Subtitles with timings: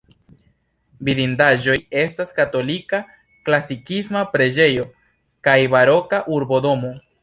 [1.09, 3.03] Vidindaĵoj estas katolika
[3.51, 4.91] klasikisma preĝejo
[5.49, 6.97] kaj baroka urbodomo.